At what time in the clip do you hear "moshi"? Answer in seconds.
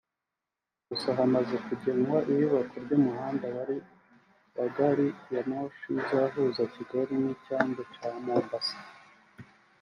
5.49-5.87